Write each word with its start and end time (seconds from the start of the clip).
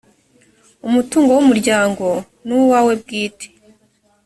umutungo 0.87 1.31
w‘umuryango 1.37 2.05
ni 2.45 2.53
uwawo 2.59 2.91
bwite 3.01 3.47